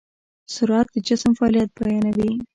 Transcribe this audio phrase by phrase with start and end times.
[0.53, 2.31] سرعت د جسم فعالیت بیانوي.